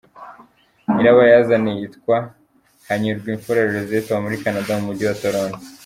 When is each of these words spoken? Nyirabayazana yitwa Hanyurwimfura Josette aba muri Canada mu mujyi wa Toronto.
Nyirabayazana 0.91 1.69
yitwa 1.77 2.15
Hanyurwimfura 2.87 3.69
Josette 3.73 4.09
aba 4.11 4.23
muri 4.25 4.41
Canada 4.43 4.71
mu 4.77 4.85
mujyi 4.87 5.05
wa 5.09 5.17
Toronto. 5.23 5.63